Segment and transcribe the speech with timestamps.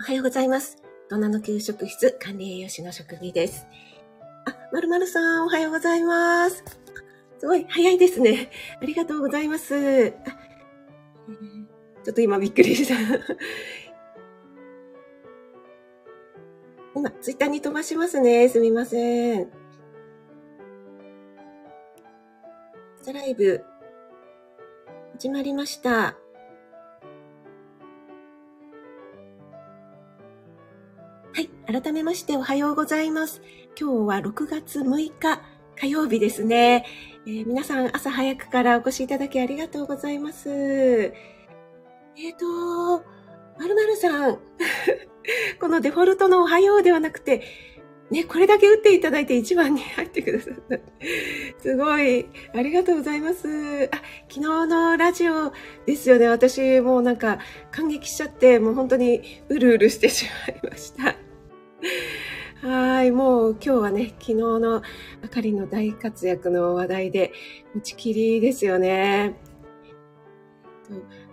[0.00, 0.78] おはようございます。
[1.10, 3.66] 大人の給食室管理栄養士の職技です。
[4.46, 6.64] あ、まるまるさん、おはようございます。
[7.38, 8.50] すごい、早いですね。
[8.80, 10.10] ありがとうございます。
[10.10, 12.94] ちょっと今びっくりした。
[16.96, 18.48] 今、ツイッターに飛ばしますね。
[18.48, 19.50] すみません。
[23.02, 23.62] 朝ライブ、
[25.18, 26.16] 始まりました。
[31.70, 33.42] 改めましておはようございます。
[33.80, 35.40] 今日は6月6日
[35.76, 36.84] 火曜日ですね。
[37.28, 40.48] えー皆さん朝早くからお越しいただきありがとうございます。
[40.50, 41.12] え
[42.30, 43.04] っ、と、
[43.56, 44.38] まるまるさん。
[45.60, 47.42] このデフォルトのおはようではなくて、
[48.10, 50.76] ね、これだけ打っていただいて一番に入ってくださった。
[51.62, 52.26] すごい。
[52.52, 53.88] ありがとうございます。
[53.92, 53.96] あ、
[54.28, 55.52] 昨日のラジオ
[55.86, 56.26] ですよね。
[56.26, 57.38] 私もうなんか
[57.70, 61.29] 感激しちゃって、もう本当にうるうるしてしまいました。
[62.62, 63.10] はい。
[63.10, 64.82] もう今日はね、昨日の
[65.22, 67.32] あかりの大活躍の話題で、
[67.74, 69.34] 打ち切りですよね。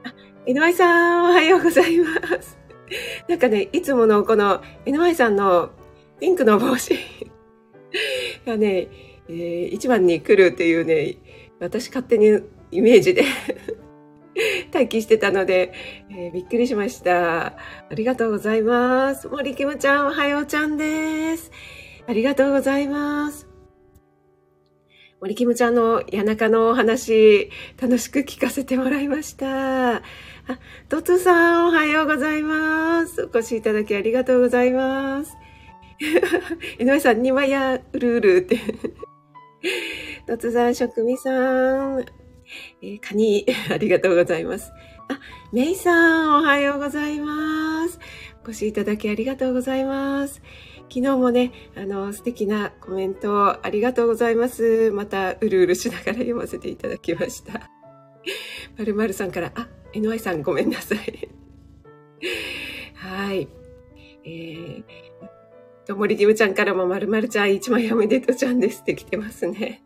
[0.06, 0.14] あ、
[0.46, 2.10] NY さん、おはようございま
[2.42, 2.58] す。
[3.28, 5.72] なんかね、いつものこの NY さんの
[6.20, 6.96] ピンクの帽子
[8.46, 8.88] がね、
[9.30, 11.18] えー一番に来るっていうね、
[11.60, 12.40] 私勝手に
[12.72, 13.24] イメージで
[14.74, 15.74] 待機してたので、
[16.10, 17.48] えーびっくりしました。
[17.48, 17.56] あ
[17.92, 19.28] りがとうございます。
[19.28, 21.52] 森キムちゃん、おはようちゃんです。
[22.08, 23.48] ありがとうございます。
[25.20, 27.50] 森キムちゃんの谷中のお話、
[27.82, 29.96] 楽しく聞かせてもらいました。
[29.98, 30.02] あ、
[30.90, 33.24] トツさん、おはようございます。
[33.24, 35.36] お越しいただきありがとうございます。
[36.80, 38.60] 井上さん、にわやうるうるって。
[40.28, 42.06] トツさん、職味さん、
[42.82, 44.72] えーカニ、 ありがとうございます。
[45.10, 45.20] あ、
[45.52, 48.00] メイさん、おはようございます。
[48.46, 50.42] お越しいただきありがとうございます。
[50.90, 54.92] 昨日もね、あの、素敵なコメントありがとうございます。
[54.92, 57.70] また、うるうるしながら読ませていただきました。
[58.78, 61.30] まるまるさんから、あ、NY さんごめんなさい。
[62.96, 63.48] はい。
[64.24, 64.84] えー、
[65.86, 69.84] ともりぎむちゃんからもまるまるちゃん一枚おめでとうちゃんですって来てますね。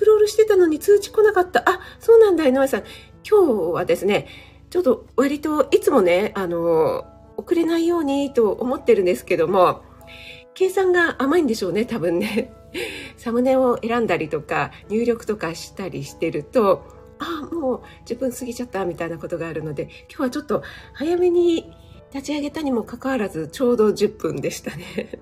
[0.00, 1.60] クロールしてたのに通知来なかった。
[1.68, 2.84] あ、そうなんだ、井上さん。
[3.22, 4.28] 今日はですね、
[4.70, 7.04] ちょっと割といつもね、あの、
[7.36, 9.82] 遅れないようにと思ってるんですけども、
[10.54, 12.50] 計算が甘いんでしょうね、多分ね。
[13.18, 16.82] サムネを選んだりとか、入力とかしたりしてると、
[17.18, 20.62] あ、もう10分過ぎちゃったみたいなことがあるので、今日はちょっと
[20.94, 21.70] 早めに
[22.14, 25.20] 立ち上げたにもかかわらず、ちょうど10分でしたね。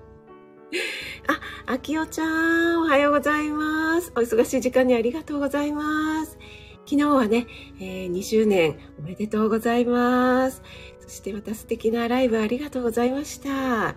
[1.27, 4.11] あ、あきおちゃん、おはようございます。
[4.15, 6.37] お忙しい時間にありがとうございます。
[6.85, 7.47] 昨日はね、
[7.79, 10.61] えー2周年おめでとうございます。
[10.99, 13.95] そしてまた素敵なライブありがとうございました。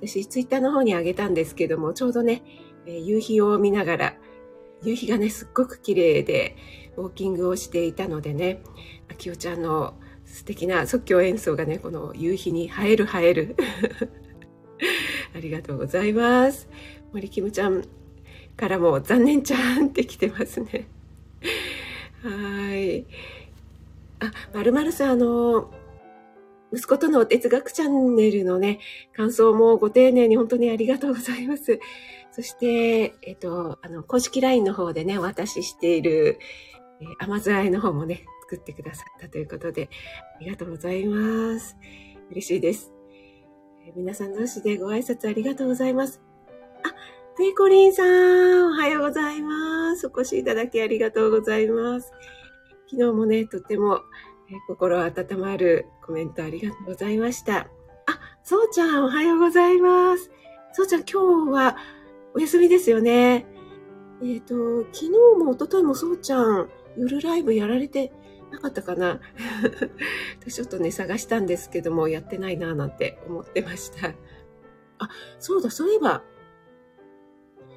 [0.00, 2.42] 私、ツイッターの方にあげたんですけども、ちょうどね、
[2.86, 4.16] えー夕日を見ながら、
[4.82, 6.56] 夕日がね、すっごく綺麗で、
[6.96, 8.62] ウォーキングをしていたのでね、
[9.08, 9.94] あきおちゃんの
[10.24, 13.56] 素敵な即興演奏がね、この夕日に映える映える。
[15.34, 16.68] ありがとうございます。
[17.12, 17.84] 森キムちゃん
[18.56, 20.86] からも残念ちゃんって来てますね。
[22.22, 23.06] はい。
[24.20, 25.70] あ、まるまるさん、あの、
[26.72, 28.78] 息子との哲学チャンネルのね、
[29.16, 31.80] 感想もご丁寧に本当にありがとうございます。
[32.32, 36.38] そして、えっと、あの、公式 LINE の方でね、お渡ししている、
[37.00, 39.88] えー甘酢あえの方もね、作ってくださったということで、
[40.36, 41.76] ありがとうございます。
[42.30, 42.99] 嬉しいです。
[43.96, 46.20] 皆さん同士でご挨拶ありがとうございます。
[46.84, 46.94] あ、
[47.36, 50.06] ペコリンさん、おはようございます。
[50.06, 52.12] お越しいただきありがとうございます。
[52.88, 54.02] 昨日もね、とても、
[54.48, 57.58] え心温まるコメントありがとうございました。
[57.58, 57.68] あ、
[58.44, 60.30] そうちゃん、おはようございます。
[60.72, 61.76] そうちゃん、今日は
[62.34, 63.46] お休みですよね。
[64.22, 68.12] えっ、と、昨日も一昨日もそうちゃん、夜ライブやられて
[68.50, 69.20] なかったかな。
[70.48, 74.14] ちょっとね、探したんですけども、やってないなぁなんて思ってました。
[74.98, 75.08] あ、
[75.38, 76.22] そうだ、そういえば、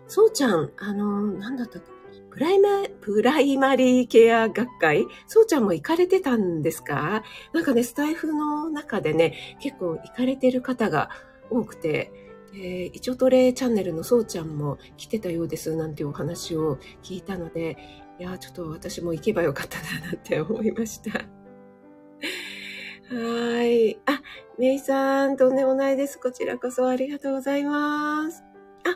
[0.08, 1.94] そうちゃん、あの、なんだったっけ？
[2.30, 2.70] プライマ、
[3.02, 5.06] プライマリーケア学会？
[5.28, 7.24] そうちゃんも行かれてたんですか？
[7.54, 11.10] なんかね、スタイフの中でね、結構行かれてる方が
[11.50, 12.12] 多くて、
[12.52, 17.78] で、イチョトレチャンネルのそうちゃんも来てたようですなんていうお話を聞いたので、
[18.20, 21.12] いや、ちょっと私も行けばよかったななんて思いました。
[23.14, 23.96] はい。
[24.06, 24.22] あ、
[24.58, 26.20] メイさん、とんでもないです。
[26.20, 28.44] こちらこそありがとうございます。
[28.86, 28.96] あ、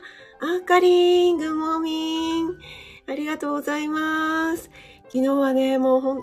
[0.60, 2.58] あかりん、グモーミン。
[3.08, 4.70] ありがとうございます。
[5.08, 6.22] 昨日はね、もう本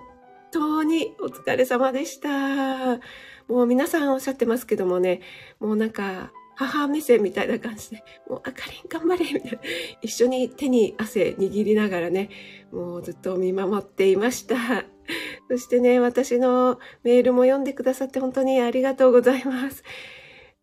[0.53, 3.01] 当にお疲れ様でした。
[3.49, 5.21] もう皆さんおっしゃってますけどもね、
[5.59, 9.59] もうなんか、母目線みたいな感じで、もうあかりん頑張れみたいな。
[10.03, 12.31] 一緒に手に汗握りながらね、
[12.73, 14.57] もうずっと見守っていました。
[15.51, 19.83] そしてね、私のメールも読んでくださって本当にありがとうございます。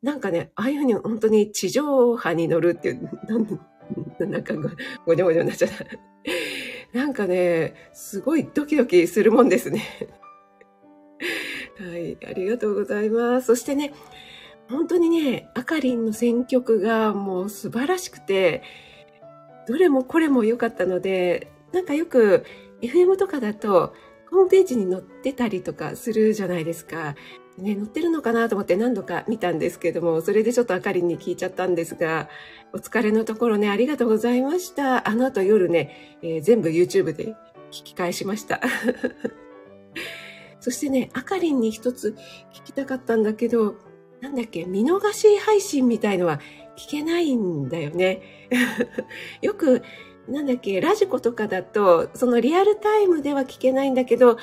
[0.02, 3.10] なんかね、ああいうふうに本当に地上波に乗るっていう、
[4.20, 4.54] なんか
[5.06, 5.86] ごにょごにょになっちゃった。
[6.98, 9.84] なんかね、すごいドキドキするもんですね。
[11.80, 13.48] はい、ありがとうございます。
[13.48, 13.94] そしてね、
[14.72, 18.64] 本当にね、あかりんの選曲がもう素晴らしくて、
[19.68, 22.46] どれもこれも良かったので、なんかよく
[22.82, 23.94] FM とかだと、
[24.32, 27.16] ホームページに載ってたりとかするじゃないですか。
[27.58, 32.30] ね、載ってるのかなと思って何度か見たんですけども、それでちょっとあかりんに聞いちゃったんですが、
[32.74, 35.08] お疲れのところね、ありがとうございました。
[35.08, 37.36] あの後夜ね、えー、全部 YouTube で
[37.72, 38.62] 聞き返しました。
[40.62, 42.16] そしてね、あかりんに一つ
[42.54, 43.76] 聞きたかったんだけど、
[44.22, 46.40] なんだっけ、見逃し配信みたいのは
[46.78, 48.22] 聞けないんだよね。
[49.42, 49.82] よく、
[50.28, 54.38] なんだっけ、ラジコとかだと、そのリアルタイムでは聞けないんだけど、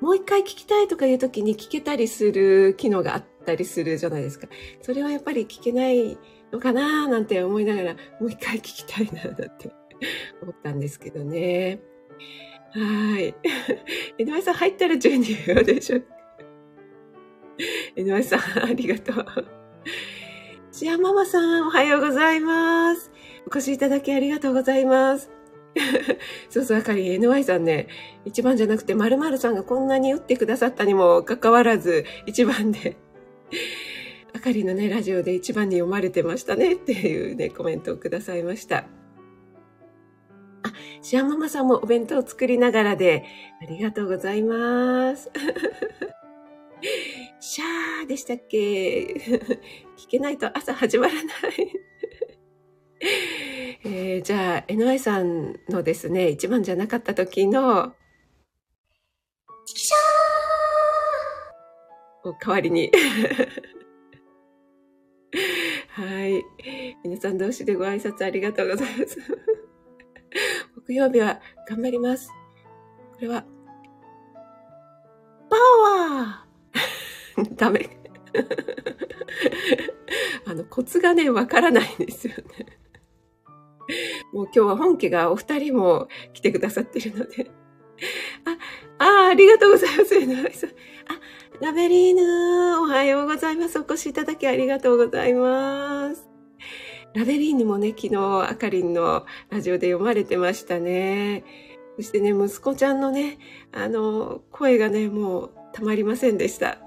[0.00, 4.48] もう一回聞きたいとかいう時に聞けたりする機能があったりするじゃないですか。
[4.82, 6.18] それはやっぱり聞けない
[6.52, 9.72] のかなーなんて思いながら、もう一回聞きたいななんて
[10.42, 11.80] 思ったんですけどね。
[12.72, 13.34] はい。
[14.18, 16.00] 井上さん入ったら12秒でしょ。
[17.96, 19.26] 井上さん、ありがとう。
[20.70, 23.10] シアママさん、おはようございます。
[23.46, 25.30] お越しいただきありがとうございます。
[26.50, 27.88] そうそう、あかり、NY さんね、
[28.24, 32.96] 一番じゃなくて、〇〇さんがこんなに打ってくださったにもかかわらず、一番で、
[34.34, 38.86] あかりのね、ラジオで一番に読まれてましたねっていうね、コメントをくださいました。
[40.62, 43.24] あ、シアママさんもお弁当を作りながらで、
[43.62, 45.30] ありがとうございます。
[47.40, 48.58] シャーでしたっけ？
[49.96, 51.24] 聞けないと朝始まらない
[53.84, 57.94] えー、じゃあ、NY さんのですね、一番じゃなかった時の、
[59.66, 62.90] チキシャーを代わりに
[65.88, 66.44] はい。
[67.04, 69.18] 皆さん同士でご挨拶ありがとうございます。
[70.76, 72.30] 木曜日は頑張ります。
[73.14, 73.44] これは、
[75.50, 76.51] パワー
[77.56, 77.88] ダメ。
[80.46, 82.42] あの、コツがね、わからないんですよね。
[84.32, 87.50] もう今日は本家がお二人も来てくださってるので。
[88.98, 90.66] あ、あ、ありがとうございます。
[90.66, 90.68] あ、
[91.60, 93.78] ラベリーヌ、おはようございます。
[93.78, 96.28] お越しいただきありがとうございます。
[97.14, 98.16] ラベリーヌもね、昨日、
[98.48, 101.44] あかりんのラジオで読まれてましたね。
[101.96, 103.38] そしてね、息子ちゃんのね、
[103.70, 106.78] あの、声がね、もうたまりませんでした。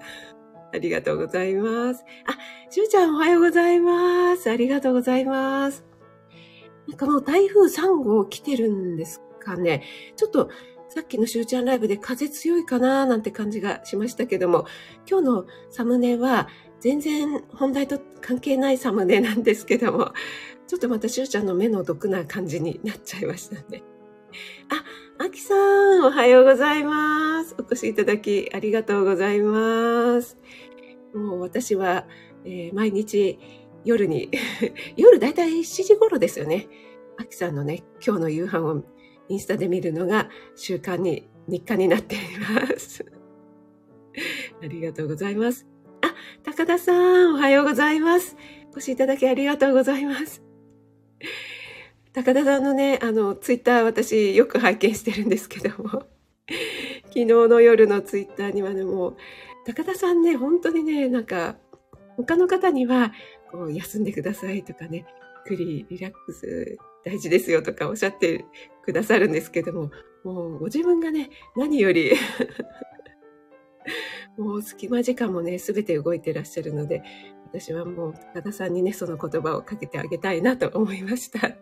[0.76, 2.04] ありがとうございます。
[2.28, 2.38] あ、
[2.70, 4.50] しゅうちゃんおはようございます。
[4.50, 5.86] ありがとうございます。
[6.88, 9.84] なんかもう台風3号来てるんですかね。
[10.16, 10.50] ちょっと
[10.90, 14.66] さっきのしゅうちゃんライブで風強いかななんて感じがしましたけども、
[15.10, 16.48] 今日のサムネは
[16.80, 20.14] 全然本題と関係ないサムネなんですけども、
[20.68, 23.84] ちょっとまたしゅうちゃんの目の毒な感じになっちゃいましたね。
[24.70, 24.84] あ、
[25.24, 27.56] あきさん、おはようございます。
[27.58, 30.38] お越しいただきありがとうございます。
[31.18, 32.06] もう私は、
[32.44, 33.40] えー、毎日
[33.84, 34.30] 夜に、
[34.98, 36.68] 夜だいたい7時頃ですよね。
[37.18, 38.84] アキさんのね、今日の夕飯を
[39.30, 43.06] インスタで見るのが習慣に、日課になっています。
[44.62, 45.68] ありがとうございます。
[46.02, 48.36] あ、高田さん、おはようございます。
[48.70, 50.42] お越しいただきありがとうございます。
[52.14, 55.90] 高田さんのね、あの、ツイッター私よく拝見してるんですけども、
[57.08, 59.18] 昨日の夜のツイッターにはね、もう、
[59.66, 61.58] 高田さんね、本当にね、なんか、
[62.18, 63.12] 他の方には、
[63.52, 65.06] こう、休んでくださいとかね、
[65.50, 68.46] ゆっくりリラックス大事ですよとかおっしゃって
[68.84, 69.92] くださるんですけども、
[70.24, 72.14] もうご自分がね、何より
[74.38, 77.04] もう隙間時間もね、すべて動いてらっしゃるので、
[77.46, 81.56] 私はもう高田さんにね、その言葉をかけてあげたいなと思いました。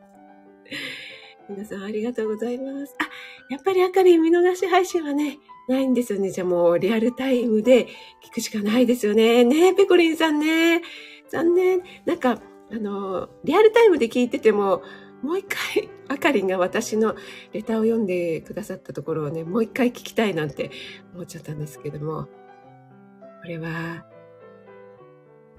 [1.49, 2.95] 皆さんありがとうございます。
[2.99, 3.03] あ、
[3.49, 6.29] やっぱりあかり見逃し配信はね、ないんですよね。
[6.31, 7.87] じゃあもうリアルタイムで
[8.23, 9.43] 聞くしかないですよね。
[9.43, 10.81] ねえ、ペコリンさんね。
[11.29, 11.81] 残念。
[12.05, 12.39] なんか、
[12.71, 14.83] あの、リアルタイムで聞いてても、
[15.21, 17.15] もう一回、あかりんが私の
[17.53, 20.69] レターを読んでくださったところをね、もう一回聞きたいなんて
[21.13, 24.05] 思っちゃったんですけども、これは、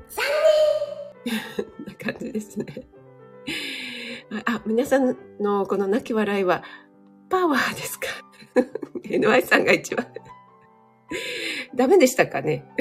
[0.08, 0.24] 残
[1.24, 2.66] 念 な感じですね。
[4.44, 6.62] あ、皆さんのこの泣き笑いは、
[7.30, 8.06] パワーですか？
[9.04, 10.06] ?NY さんが一番。
[11.74, 12.64] ダメでしたかね？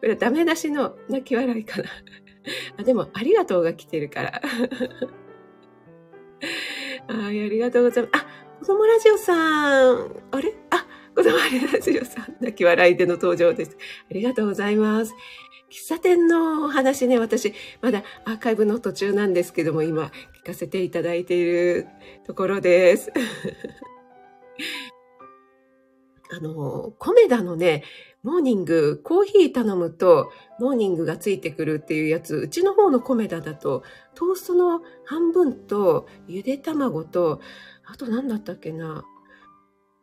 [0.00, 1.88] これはダメ出しの泣き笑いかな。
[2.78, 4.42] あでも、ありがとうが来てるから。
[7.08, 8.24] はい、ありがとうございます。
[8.24, 8.26] あ、
[8.60, 10.22] 子供ラジオさん。
[10.30, 10.54] あれ？
[10.70, 11.36] あ、子供
[11.72, 12.36] ラジオさん。
[12.40, 13.76] 泣き笑いでの登場です。
[14.10, 15.14] ありがとうございます。
[15.70, 20.10] 喫茶店のお話ね、私、まだアーカイブの途中なんですけども、今、
[20.42, 21.86] 聞かせていただいている
[22.26, 23.12] ところです。
[26.32, 27.82] あの、コメダのね、
[28.22, 33.82] モーニング、コーヒー頼むと、モーニングがついてくるっていうやつ、うちの方のコメダだと、
[34.14, 37.40] トーストの半分と、ゆで卵と、
[37.84, 39.04] あと何だったっけな、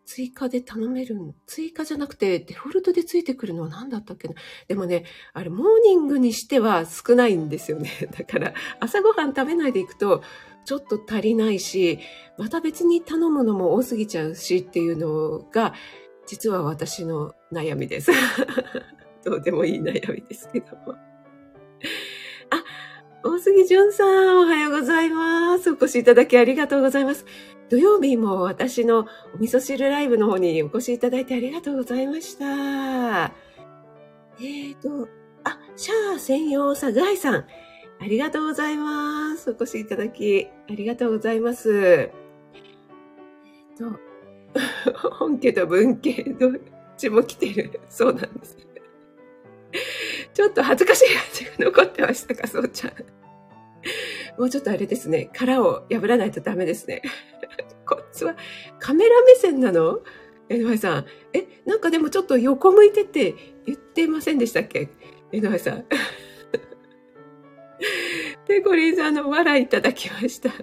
[0.08, 4.36] 追加で頼める追加じゃなくて、デフォルトでついてくるのは何だったっけな。
[4.68, 7.92] でもね、あれ、モーニングにしては少ないんですよね。
[8.18, 10.24] だから、朝ごはん食べないでいくと、
[10.68, 12.00] ちょっと足りないし、
[12.38, 15.74] また別に頼むのも多すぎちゃうしっていうのが、
[16.26, 18.12] 実は私の悩みです。
[19.24, 20.96] どうでもいい悩みですけども。
[22.50, 22.64] あ、
[23.24, 25.72] 大杉淳さん、おはようございます。
[25.72, 27.26] お越しいただきありがとうございます。
[27.70, 32.46] 土曜日も私のお味噌汁ライブの方にお越しいただいてありがとうございました。
[32.46, 35.08] えーと、
[35.46, 37.46] あ、シャア専用サグアイさん、
[38.00, 39.50] ありがとうございます。
[39.52, 41.72] お越しいただきありがとうございます。
[41.74, 43.92] えー
[44.94, 46.54] と、 本家と文家、どっ
[46.96, 47.80] ちも来てる。
[47.90, 48.58] そうなんです。
[50.34, 52.94] ちょっと恥ずかしい感じが残ってましたか、そうちゃん。
[54.38, 55.30] もうちょっとあれですね。
[55.34, 57.02] 殻を破らないとダメですね。
[57.86, 58.36] こっちは
[58.80, 60.02] カメラ目線なの？
[60.50, 61.06] 江上さん。
[61.34, 63.34] え、なんかでもちょっと横向いてって
[63.66, 64.90] 言ってませんでしたっけ？
[65.32, 65.86] 江上さん。
[68.48, 70.50] ペコリンさんの笑いいただきました。
[70.50, 70.54] あ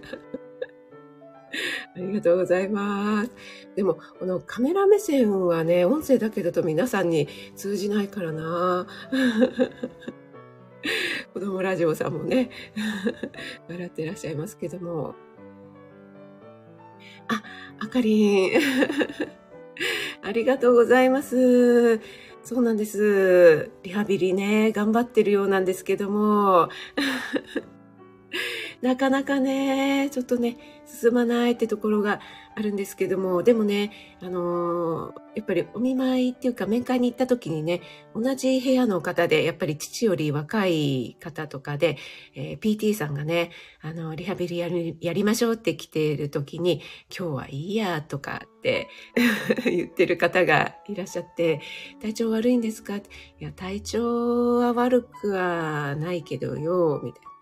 [1.97, 3.31] りがとうございます。
[3.77, 8.87] でも、このカメラ目線はね、音声だけだと皆さんに通じないからな。
[11.33, 12.51] 子供ラジオさんもね、
[13.69, 15.15] 笑ってらっしゃいますけども。
[17.29, 17.43] あ、
[17.79, 18.51] あかりん。
[20.23, 22.01] ありがとうございます。
[22.45, 23.71] そうなんです。
[23.83, 26.69] リハビリね、頑張ってるようなんですけども。
[28.85, 32.21] なかなかね、ちょっとね、進まないってところが
[32.55, 37.81] あるんですけども、でもね、あのー、やっぱりお見舞いっていうか面会に行った時にね、
[38.15, 41.97] 同じ部屋の方で、やっぱり父より若い方とかで、
[42.35, 48.89] えー、PT さんがね、あの、リハビリやりやりましょうって来ている時に、今日はいいやとかって
[49.65, 51.63] 言ってる方がいらっしゃって、
[52.03, 52.97] 体調悪いんですか？
[52.97, 53.03] い
[53.39, 57.34] や、体調は悪くはないけどよ、みたいな。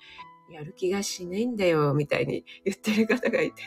[0.53, 3.63] やる気がしないんだよ、みたいに言ってる方がいて、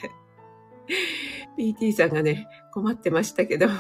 [1.57, 3.67] PT さんがね、困ってましたけど、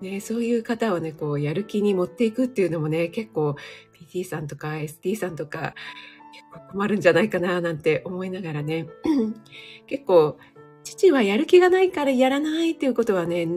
[0.00, 3.56] ね、そういう方をね、こう、やる気に持っていくっていうのもね、結構
[4.12, 5.74] PT さんとか ST さんとか、
[6.32, 8.86] 結構困るんじゃないかな、なんて思いながらね、
[9.86, 10.38] 結構、
[10.84, 13.48] 父はやる気がないからやらないっていうことはね、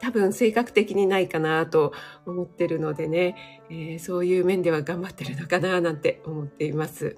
[0.00, 1.92] 多分性格的にないかなと
[2.26, 7.16] 思ってるのでね、えー、そういう面では頑張ってるのかななんて思っています。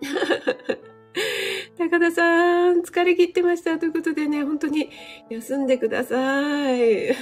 [1.78, 3.78] 高田さん、疲れ切ってました。
[3.78, 4.90] ということでね、本当に
[5.30, 6.16] 休んでくださ
[6.76, 7.08] い。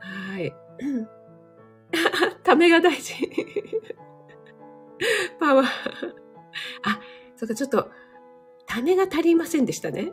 [0.00, 0.52] はい。
[2.42, 3.14] ためが大事。
[5.38, 5.66] パワー。
[5.66, 5.70] あ、
[7.36, 7.90] そうか、ちょっと、
[8.66, 10.12] ためが足りませんでしたね。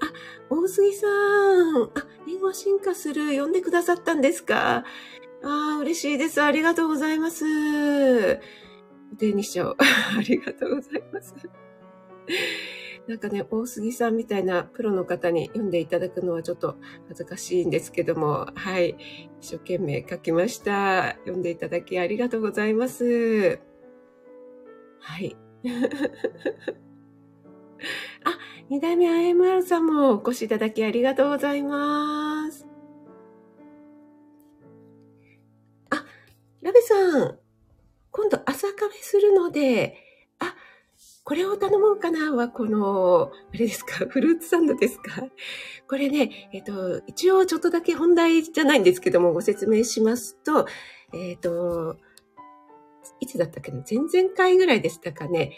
[0.00, 0.12] あ、
[0.50, 1.84] 大杉さん。
[1.94, 3.38] あ、英語進化する。
[3.40, 4.84] 呼んでくださったんですか？
[5.42, 6.42] ああ、嬉しいです。
[6.42, 7.44] ありがとうございます。
[9.18, 9.76] で、にしよう。
[10.18, 11.34] ありがとうございます。
[13.06, 16.76] なんかね、大杉さんみたいなプロの方に読んでいただくのはちょっと
[17.08, 18.96] 恥ずかしいんですけども、はい。
[19.40, 21.12] 一生懸命書きました。
[21.20, 23.60] 読んでいただきありがとうございます。
[25.00, 25.36] はい。
[28.24, 28.38] あ、
[28.70, 32.66] 二代目 IMR さんもお越しいただきありがとうございます。
[35.88, 36.04] あ、
[36.60, 37.38] ラベさん、
[38.10, 39.96] 今度朝カフェするので、
[40.38, 40.54] あ、
[41.24, 45.22] これを頼もうかなは、この、あれですか、フルーツサンドですか？
[45.88, 50.66] これね、えっ、と、一応ちょっとだけ本題じゃないんですけども、ご説明しますと、
[51.14, 51.96] えっ、と、
[53.20, 53.82] いつだったっけな？
[53.90, 55.52] 前々回ぐらいでしたかね。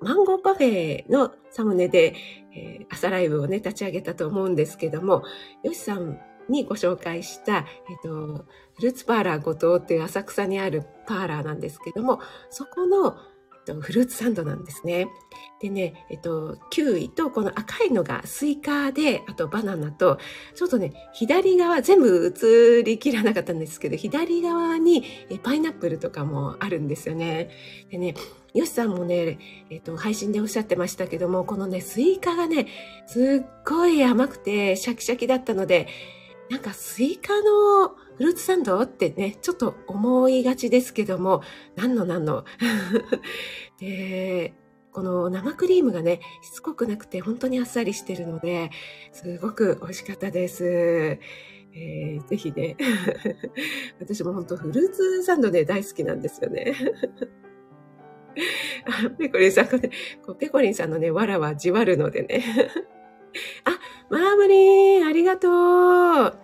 [0.00, 2.14] マンゴーパフェのサムネで、
[2.54, 5.22] えー、朝ライブをね、立ち上げたと思うんですけども、
[5.62, 13.16] ヨシさんにご紹介した、えっ、ー、と、フルーツパーラー後藤っていう浅草にあるパーラーなんですけども、そこの
[13.74, 15.08] と、フルーツサンドなんですね。
[15.60, 20.18] でね、えっと、キウイとこの赤いのがスイカで、あとバナナと、
[20.54, 25.04] ちょっとね、左側、全部映りきらなかったんですけど、左側に
[25.42, 27.50] パイナップルとかもあるんですよね。
[27.90, 28.14] でね、
[28.54, 29.38] ヨシさんもね、
[29.70, 32.66] えっと、配信でおっしゃってましたけども、このね、スイカがね、
[33.06, 35.88] すっごい甘くてシャキシャキだったので、
[36.50, 41.42] なんかスイカのフルーツサンドってね、ちょっと思いがちですけども、
[41.76, 42.44] 何の何の？
[43.78, 44.54] で、
[44.92, 48.70] この生クリームがね、しつこくなくて本当にあっさりしてるので、
[49.12, 51.18] すごく美味しかったです。
[51.74, 52.76] えー、ぜひね、
[54.00, 56.74] 私も本当フルーツサンドね、大好きなんですよね。
[59.18, 59.90] ペコリンさんがね、
[60.38, 62.44] ペコリンさんのね、わらはじわるのでね。
[63.64, 63.78] あ、
[64.10, 66.38] マーブリン、ありがとう。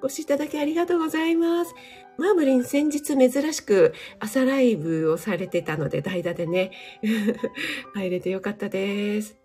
[0.00, 1.74] ご視聴いただきありがとうございます。
[2.18, 6.70] マーブリン先日珍しく朝ライブをされてたので代打でね、
[7.94, 9.36] 入れてよかったです。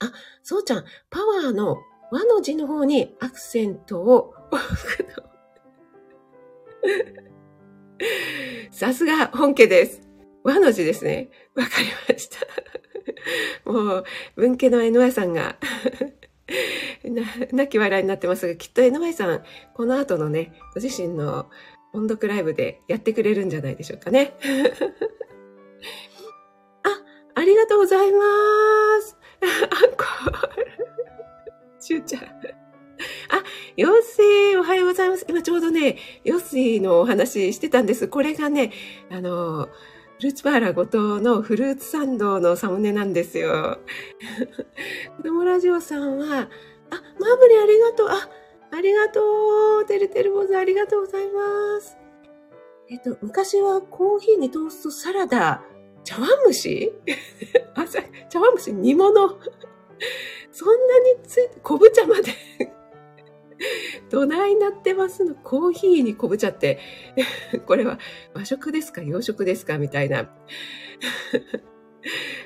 [0.00, 0.12] あ、
[0.42, 1.78] そうちゃん、パワーの
[2.10, 4.34] 和の字の方にアクセントを。
[8.70, 10.11] さすが本家です。
[10.44, 11.30] 和の字ですね。
[11.54, 12.38] わかりました。
[13.70, 14.04] もう、
[14.36, 15.56] 文家の NY さんが
[17.52, 19.44] 泣き笑いになってますが、きっと NY さん、
[19.74, 21.50] この後のね、ご自身の
[21.92, 24.34] 音読ライブでやってくれるんじゃないでしょうかね。
[26.82, 26.88] あ、
[27.34, 28.18] ありがとうございま
[29.02, 29.16] す。
[29.42, 30.66] アンコール。
[31.80, 32.22] ちゅうちゃん。
[32.22, 32.28] あ、
[33.76, 35.26] ヨッシー、おはようございます。
[35.28, 38.08] 今ちょうどね、ヨッシーのお話してたんです。
[38.08, 38.72] これがね、
[39.10, 39.72] あの、フ
[40.22, 43.78] ルーツバーラー後藤のフルーツサンドのサムネなんですよ。
[45.18, 46.48] 子供ラジオさんは、
[46.90, 48.08] あ、マーブリありがとう。
[48.08, 48.28] あ、
[48.70, 49.84] ありがとう。
[49.84, 51.96] てるてる坊主ありがとうございます。
[52.88, 55.64] えっと、昔はコーヒーにトーストサラダ、
[56.04, 56.92] 茶碗蒸し？
[58.30, 58.72] 茶碗蒸し？
[58.72, 59.28] 煮物
[60.52, 62.30] そんなについて、昆布茶まで
[64.12, 65.34] どないなってますの？
[65.34, 66.78] コーヒーに昆布茶って、
[67.64, 67.98] これは
[68.34, 69.02] 和食ですか？
[69.02, 69.78] 洋食ですか？
[69.78, 70.28] みたいな。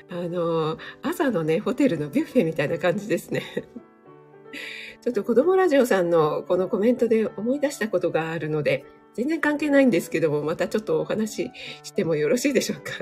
[0.09, 3.43] あの、朝のね、ホテルのビュッフェみたいな感じですね。
[5.03, 11.51] ちょっと子供ラジオさんのこのコメントで思い出したことがあるので、全然関係ないんですけども、またちょっとお話し
[11.83, 12.93] してもよろしいでしょうか？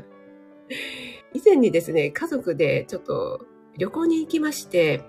[1.36, 3.46] 以前にですね、家族でちょっと
[3.78, 5.04] 旅行に行きまして、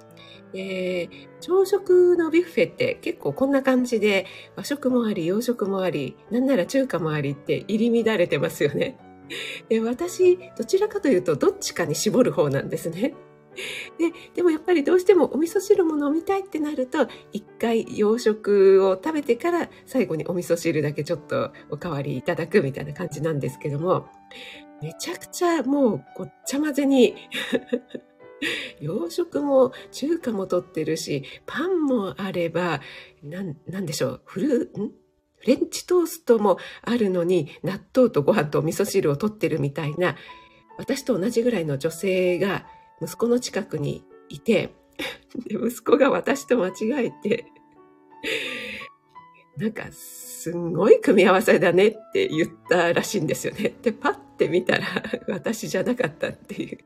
[0.56, 4.24] で、朝食のビュッフェって結構こんな感じで
[4.56, 8.98] 和食もあり洋食もあり、なんなら中華もありって入り乱れてますよね。
[9.68, 13.14] で私、どちらかというとどっちかに絞る方なんですね。
[13.98, 24.06] で、でもやっぱりどうしてもお味噌汁も飲みたいってなると、一回洋食を食べてから最後にお味噌汁だけちょっとおかわりいただくみたいな感じなんですけども、
[24.80, 27.14] めちゃくちゃもうごっちゃ混ぜに
[28.80, 32.80] 洋食も中華も取ってるし、パンもあれば、
[33.22, 34.92] なん、なんでしょう、フル、ん？
[35.38, 40.16] フレンチトーストもあるのに、納豆とご飯とお味噌汁を取ってるみたいな、
[40.78, 42.66] 私と同じぐらいの女性が
[43.00, 44.74] 息子の近くにいて、
[45.48, 47.46] 息子が私と間違えて、
[49.56, 53.74] なんか、すんごい組み合わせだねって言ったらしいんですよね。
[53.82, 54.84] で、パッて見たら
[55.28, 56.78] 私じゃなかったっていう。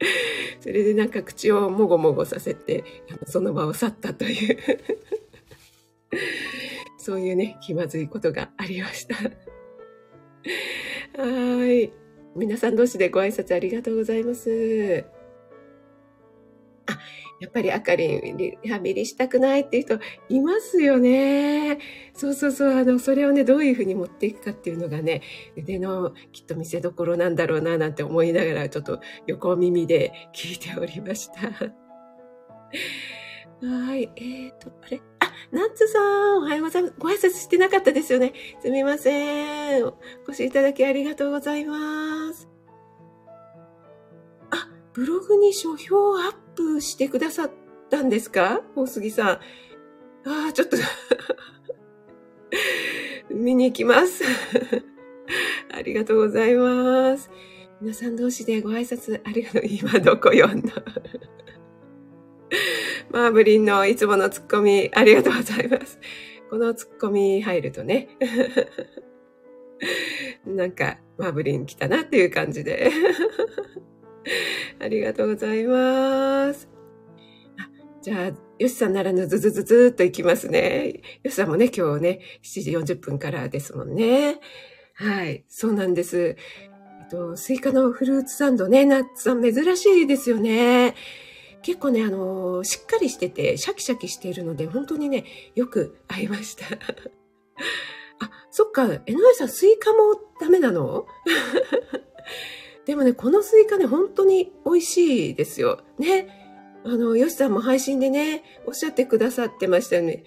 [0.60, 2.84] それでなんか口をもごもごさせて、
[3.26, 4.58] その場を去ったという
[6.98, 9.14] そういうね、気まずいことがありました
[11.22, 11.92] はい。
[12.34, 15.04] 皆さん同士でご挨拶ありがとうございます。
[16.86, 16.98] あ、
[17.40, 21.78] やっぱりあかりん、リハビリしたくないっていう人いますよね。
[22.14, 25.22] そうそうそう、あの、それをね、どういうふうに持っていくかっていうのがね、
[25.56, 31.50] 腕のきっと見せどころなんだろうな、なんて思いながら、ちょっと横耳で聞いておりました。
[33.66, 35.00] はい、えーと、あれ？
[35.20, 36.94] あ、ナッツさん、おはようございます。
[36.98, 38.32] ご挨拶してなかったですよね。
[38.60, 39.86] すみません。
[39.86, 39.94] お
[40.28, 42.48] 越しいただきありがとうございます。
[44.50, 47.50] あ、ブログに書評アップしてくださっ
[47.90, 48.62] たんですか？
[48.76, 49.28] 大杉さん。
[49.28, 49.40] あ
[50.50, 50.76] あ、ちょっと
[53.34, 54.24] 見に行きます。
[55.72, 57.30] ありがとうございます。
[57.80, 59.62] 皆さん同士でご挨拶ありがとう。
[59.64, 60.72] 今どこ読んだ？
[63.10, 65.98] マーブリンのいつものツッコミありがとうございます。
[66.50, 68.08] このツッコミ入るとね、
[70.46, 72.90] なんかマーブリン来たなっていう感じで
[74.84, 76.68] ありがとうございます。
[78.02, 81.00] じゃあ、よしさんならぬずずずずっと行きますね。
[81.22, 84.38] よしさんもね、今日ね、7時40分からですもんね。
[84.92, 86.36] はい、そうなんです。
[87.00, 90.94] えっと、スイカのフルーツサンドね、ナッツさん珍しいですよね。
[91.62, 96.66] 結構ね、あのしっかりしてて、シャキシャキしているので、本当にね、よく合いました。
[98.20, 101.06] あ、そっか、江上さん、スイカもダメなの？
[102.86, 105.80] でもね、このスイカね、本当に美味しいですよ。
[105.98, 106.28] ね。
[106.84, 110.24] あの、ヨシさんも配信でね、おっしゃってくださってましたよね。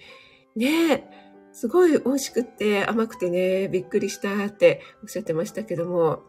[0.56, 1.08] ね
[1.52, 6.22] すごい美味しくって甘くてね、びっくりしたっておっしゃってましたけども、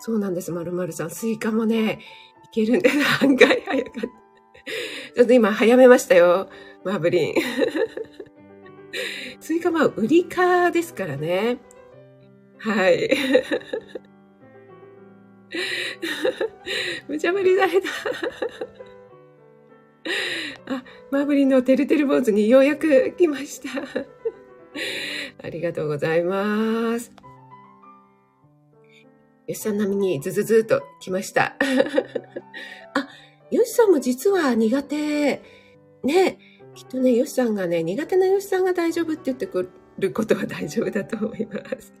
[0.00, 1.10] そうなんです、まるまるさん。
[1.10, 2.00] スイカもね、
[2.44, 2.90] いけるんで。
[3.22, 4.00] 案外早かった。
[5.14, 6.48] ちょっと今早めましたよ、
[6.84, 7.34] マーブリン。
[9.40, 11.58] スイカはウリ科ですからね。
[12.58, 13.10] はい。
[17.08, 17.88] 無茶ぶりされた。
[20.74, 23.68] あ、マーブリンのてるてる坊主にようやく来ました。
[25.42, 27.12] ありがとうございます。
[29.46, 31.56] よしさん並みにズズズと来ました。
[32.94, 33.08] あ、
[33.50, 35.42] よしさんも実は苦手。
[36.04, 36.38] ね、
[36.74, 41.92] きっとね、よしさんがね、苦手なよしさんが大丈夫って言ってくることは大丈夫だと思います。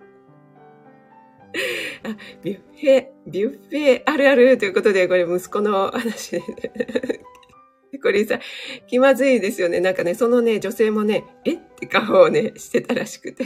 [2.04, 6.42] あ、ビュッフェ、ビュッフェあるあるということで、これ息子の話で、
[8.02, 8.40] これさ、
[8.88, 9.80] 気まずいですよね。
[9.80, 13.44] なんかね、そのね、女性もね、えって顔をね、してたらしくて。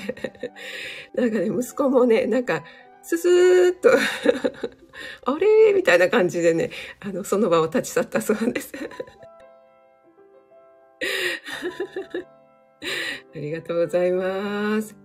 [1.14, 2.64] なんかね、息子もね、なんか、
[3.02, 3.90] ススーッと
[5.32, 8.72] あれみたいな感じでね、あの、その場を立ち去ったそうです。
[13.34, 14.96] ありがとうございます。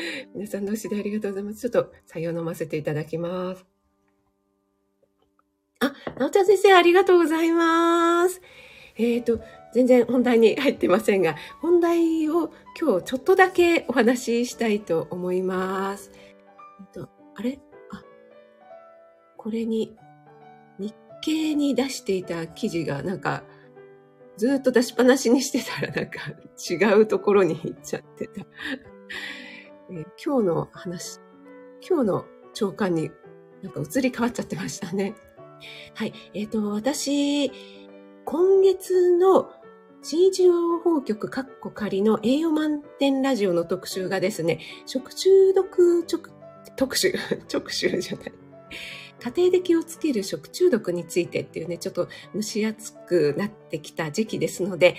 [0.34, 1.60] 皆さんのおでありがとうございます。
[1.60, 3.64] ちょっと、採用飲ませていただきます。
[5.80, 8.40] あ、なおちゃん先生、ありがとうございます。
[8.96, 9.40] えっ、ー、と、
[9.72, 16.10] 全然本題に入ってませんが、本題を今日ちょっとだけお話ししたいと思います。
[16.14, 17.58] えっ、と、あれ？
[17.92, 18.02] あ、
[19.36, 19.96] これに、
[20.78, 23.44] 日経に出していた記事がなんか、
[24.36, 26.20] ずっと出しっぱなしにしてたらなんか
[26.58, 28.46] 違うところに行っちゃってた。
[29.90, 31.18] えー、今日の話、
[31.86, 32.24] 今日の
[32.54, 33.10] 長官に
[33.62, 35.14] なんか移り変わっちゃってましたね。
[35.94, 36.12] はい。
[36.32, 37.50] えっ、ー、と、私、
[38.24, 39.50] 今月の
[40.02, 46.22] 新一情報局カッコ仮の栄養満点ラジオの特集がですね、食中毒直
[46.76, 47.14] 特集、
[47.48, 48.32] 特集じゃない。
[49.22, 54.94] 家庭で気をつける食中毒についてっていうね、ちょっと蒸し暑くなってきた時期ですので、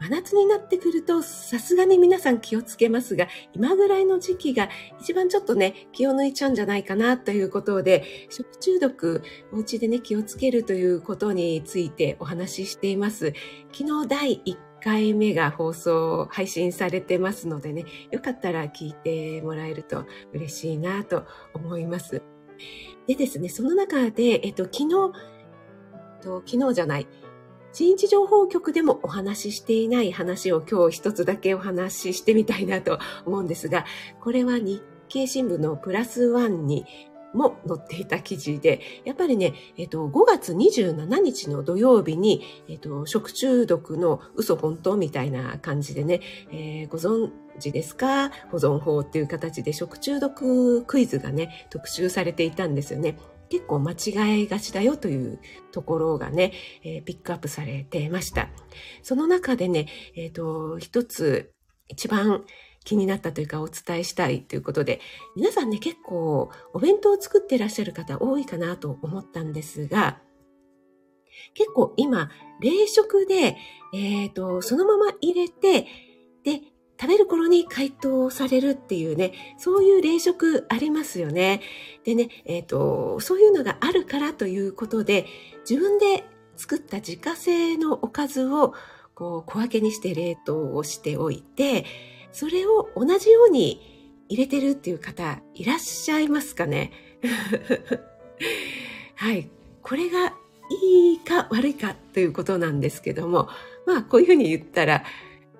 [0.00, 4.68] 真夏になってくると、さすがに皆さん気をつけますが、今ぐらいの時期が
[5.00, 13.32] 一番ちょっとね、気を抜いちゃうんじゃないかなということで、食中毒、お家でね、気をつけるということについてお話ししています。
[13.72, 22.22] 昨日第1回目が放送、配信されてますのでね、よかったら聞いてもらえると嬉しいなと思います。
[23.06, 24.88] でですね、その中で、えっと、昨日、
[26.20, 27.06] と昨日じゃない、
[27.78, 33.84] 新日情報局でもお話ししていない話を今日一つだけお話ししてみたいなと思うんですが、
[34.18, 36.86] これは日経新聞のプラスワンに
[37.34, 48.30] も載っていた記事で、やっぱりね、えっと、5月27日の土曜日に、えっと、食中毒の嘘本当みたいな感じでね、えー、ご存知ですか？
[48.50, 53.18] 保存法っていう形で食中毒クイズがね、特集されていたんですよね。
[53.48, 55.38] 結構間違いがちだよという
[55.72, 58.48] ところがね、えー、ピックアップされてました。
[59.02, 61.52] その中でね、えっ、ー、と、一つ
[61.88, 62.44] 一番
[62.84, 65.00] 気になったというかお伝えしたいということで、
[65.34, 70.20] 皆さんね、結構お弁当を作ってらっしゃる方多いかなと思ったんですが、
[71.54, 72.30] 結構今、
[72.60, 73.56] 冷食で、
[73.92, 75.86] えっ、ー、と、そのまま入れて、
[76.44, 76.62] で、
[77.00, 81.60] 食べる頃に解凍されるっていうね、そういう冷食ありますよね。
[82.04, 85.26] でね、えっ、ー、と、そういうのがあるからということで、
[85.68, 86.24] 自分で
[86.56, 88.74] 作った自家製のおかずを
[89.14, 91.84] こう小分けにして冷凍をしておいて、
[92.32, 96.92] それを同じように入れてるっていう方いらっしゃいますかね
[99.14, 99.48] はい。
[99.82, 100.34] これが
[100.82, 103.48] いいか悪いかということなんですけども、
[103.86, 105.04] まあこういうふうに言ったら、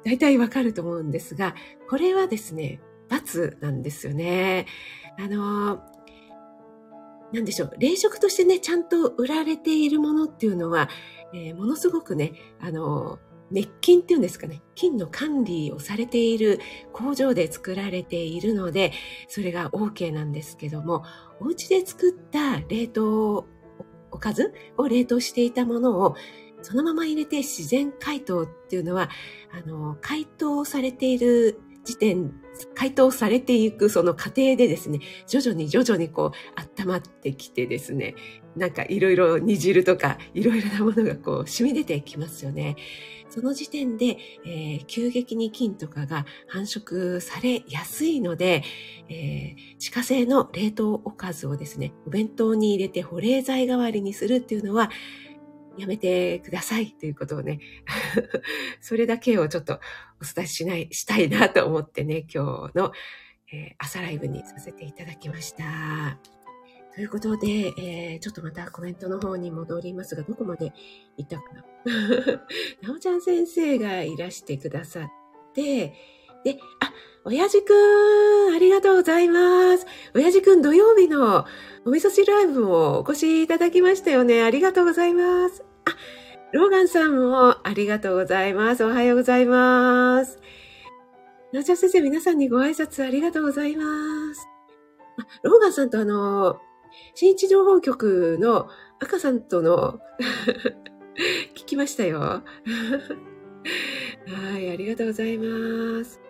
[0.07, 1.57] 大体わかると思うんですが、
[1.91, 4.67] これはですね、罰なんですよね。
[5.19, 5.83] あの、
[7.33, 10.89] なんでしょう、冷食としてね、ちゃんと売られているものっていうのは、
[11.35, 13.19] えー、ものすごくね、あの、
[13.51, 16.61] 滅菌っていうんですかね、菌の管理をされている
[16.93, 18.93] 工場で作られているので、
[19.27, 21.03] それが OK なんですけども、
[21.41, 23.49] お家で作った冷凍
[24.13, 26.15] おかずを冷凍していたものを
[26.67, 29.09] そのまま入れて自然解凍っていうのは、
[29.53, 32.33] あの、解凍されている時点
[32.75, 34.99] 解凍されていくその過程でですね、
[35.29, 38.17] 徐々に徐々にこう温まってきてですね、
[38.57, 42.77] なんかいろいろ煮汁とかいろいろなものがこう染み出てきますよね。
[43.29, 48.63] その時点で、えー、急激に菌とかが繁殖されやすいので、
[49.09, 54.91] えー、自家製の冷凍おかずをですね、お弁当に入れて保冷剤代わりにするっていうのは、
[55.79, 57.61] やめてくださいということをね、
[58.81, 59.81] それだけをちょっと
[60.21, 62.93] お伝えしない、したいなと思ってね、今日の、
[63.53, 66.19] えー、朝ライブにさせていただきました。
[66.95, 70.73] ということで、えー、ちょっとまたコメントの方に戻りますが、どこまで
[71.19, 71.63] 行ったかな？
[72.89, 75.93] なおちゃん先生がいらしてくださって、
[76.43, 76.93] で、あ、
[77.29, 77.73] 親父く
[78.53, 79.85] ん、ありがとうございます。
[80.15, 81.45] 親父くん土曜日の
[81.85, 84.45] お味噌汁ライブもお越しいただきましたよね。
[84.45, 85.65] ありがとうございます。
[85.87, 85.91] あ、
[86.53, 88.85] ローガンさんもありがとうございます。
[88.85, 90.39] おはようございます。
[91.53, 93.83] なおちゃ先生、皆さんにご挨拶ありがとうございま
[94.33, 94.47] す。
[95.19, 96.61] あ、ローガンさんとあの、
[97.17, 98.69] 新一情報局の
[99.01, 99.99] 赤さんとの
[101.57, 102.21] 聞きましたよ。
[102.23, 102.43] は
[104.61, 106.26] い、ありがとうございます。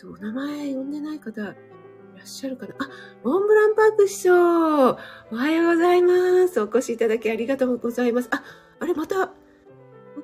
[0.00, 2.74] と、お名前呼んでない方、いらっしゃるかな？
[2.78, 2.88] あ、
[3.22, 4.96] モンブランパーク師匠お
[5.36, 6.58] はようございます。
[6.60, 8.28] お越しいただきありがとうございます。
[8.32, 8.42] あ、
[8.78, 9.32] あれ、また、ま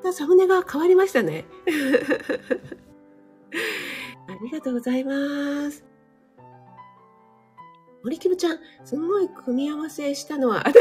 [0.02, 1.44] たサムネが変わりましたね。
[4.28, 5.84] ありがとうございます。
[8.02, 10.72] 森キムちゃん、すごい組み合わせしたのは、あ、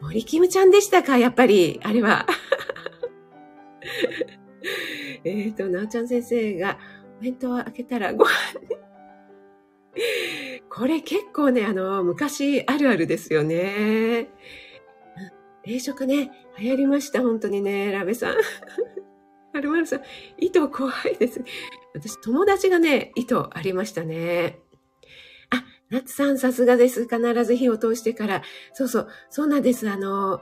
[0.00, 2.26] 森キムちゃんでしたかやっぱり、あれは。
[5.24, 6.78] えっと、なおちゃん先生が、
[7.18, 8.30] お弁当を開けたらご飯
[10.68, 14.28] これ結構ね、あの、昔あるあるですよね。
[15.64, 18.36] 冷食ね、流行りました、本当にね、ラベさん。
[19.52, 20.02] はるまるさん、
[20.38, 21.44] 糸怖いです。
[21.94, 24.60] 私、友達がね、糸ありましたね。
[25.50, 27.02] あ、ナツさんさすがです。
[27.02, 28.42] 必ず火を通してから。
[28.72, 29.90] そうそう、そうなんです。
[29.90, 30.40] あの、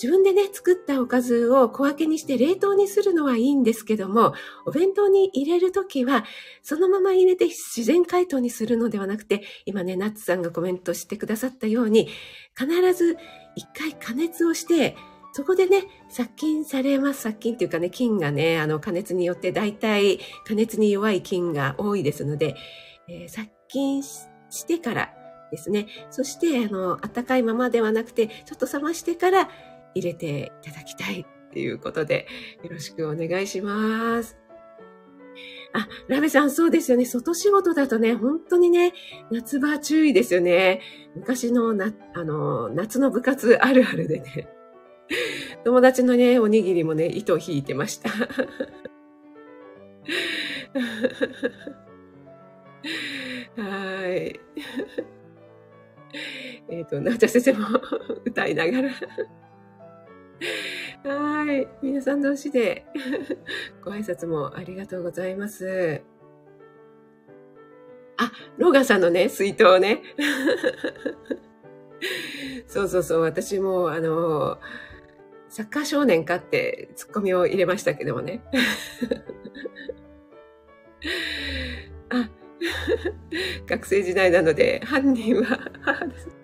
[0.00, 4.32] 自分でね、作ったおかずを小分けにして冷凍にするのはいいんですけども、
[4.64, 6.24] お弁当に入れるときは、
[6.62, 12.08] そのまま入れて自然解凍にするのではなくて、今ね、ナッツさんがコメントしてくださったように、
[12.56, 13.16] 必ず
[13.56, 14.96] 一回加熱をして、
[15.32, 17.22] そこでね、殺菌されます。
[17.22, 22.54] 殺菌っていうかね、菌がね、あの、加熱によって大体加熱に弱い菌が多いですので、
[23.08, 24.28] えー、殺菌し
[24.66, 25.12] てから
[25.50, 25.88] ですね。
[26.10, 29.48] そして、あの、温かいままではなくて、ちょっと冷ましてから
[29.98, 32.26] 入れていただきたいっていうことで、
[32.62, 34.36] よろしくお願いします。
[35.72, 37.04] あ、ラベさん、そうですよね。
[37.04, 38.94] 外仕事だとね、本当にね、
[39.30, 40.80] 夏場注意ですよね。
[41.14, 44.48] 昔のな、あの、夏の部活あるあるでね。
[45.64, 48.10] 友達のね、おにぎりもね、糸を引いてました。
[53.60, 54.40] はい。
[56.70, 57.66] えっと、なおちゃ先生も
[58.24, 58.90] 歌いながら
[61.04, 61.68] はい。
[61.82, 62.86] 皆さん同士で
[63.84, 66.02] ご挨拶もありがとうございます。
[68.16, 70.02] あ、ローガンさんのね、水筒ね。
[72.66, 74.58] そうそうそう、私も、あの、
[75.48, 78.42] サッカー少年かってツッコミを入れましたけどもね。
[82.10, 82.28] あ、
[83.66, 86.37] 学生時代なので犯人は母です。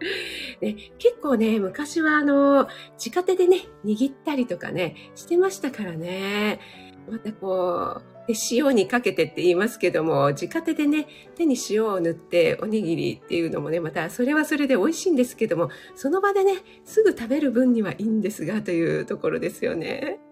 [0.60, 6.60] ね、結構ね、昔はあの、地下手でね、握ったりとかね、してましたからね。
[7.08, 8.02] またこう、
[8.50, 20.20] 塩にかけてって言いますけども、自家手でね、手に塩を塗っておにぎりっていうのもね、またそれはそれで美味しいんですけども、その場でね、すぐ食べる分にはいいんですが、というところですよね。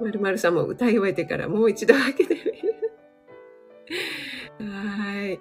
[0.00, 2.54] まるまるさんも歌い終えてからもう一度開けてみる。
[4.58, 5.40] はい、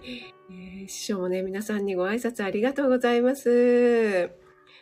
[0.85, 0.87] ー。
[0.87, 4.31] 師匠もね、皆さんにご挨拶ありがとうございます。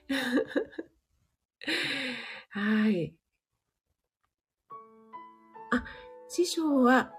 [2.49, 3.15] はい。
[5.71, 5.85] あ、
[6.27, 7.13] 師匠は、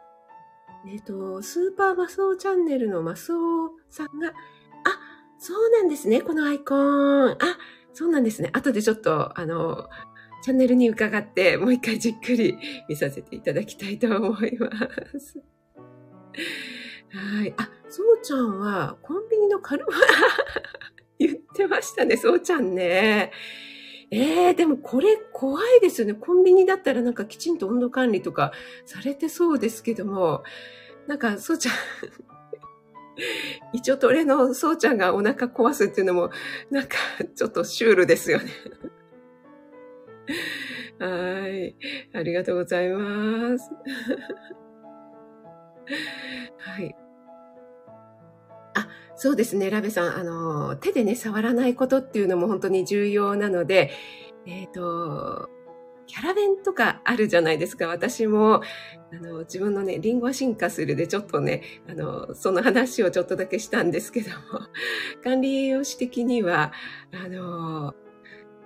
[0.87, 4.33] えっ、ー、と、スーパーマスオチャンネルのマスオさんが、あ、
[5.38, 7.33] そうなんですね、このアイコン。
[7.33, 7.37] あ、
[7.92, 8.51] そうなんですね。
[8.53, 9.88] 後でちょっと、あの、
[10.42, 14.71] チャンネルに伺って、もう一回じっくり見させていただきたいと思いま
[15.18, 15.40] す。
[17.11, 17.55] はい。
[17.57, 19.92] あ、そうちゃんは、コンビニのカルマ
[21.18, 23.33] 言ってましたね、そうちゃんね。
[24.11, 26.14] ええー、でもこれ怖いですよね。
[26.14, 28.52] コンビニだったらなんかきちんと温度管理とか
[28.87, 30.42] されてそうですけども、
[31.07, 31.74] なんか、そうちゃん
[33.74, 36.31] 一応トレのそうちゃんがお腹壊すっていうのも、
[36.70, 36.96] なんか
[37.35, 38.50] ちょっとシュールですよね
[40.98, 41.76] はい。
[42.14, 43.70] ありがとうございます。
[46.59, 46.94] はい。
[49.16, 50.16] そうですね、ラベさん。
[50.16, 53.90] あの、手でね、触らないことっていうのも本当に重要なので、
[54.46, 55.51] えっ、ー、と、
[56.07, 57.87] キャラ弁とかあるじゃないですか。
[57.87, 58.62] 私も、
[59.12, 64.37] あの、自分のね、リンゴは進化するでちょっとね、あの、その話をちょっとだけしたんですけども、
[65.25, 66.72] 管理栄養士的には、
[67.12, 67.94] あの、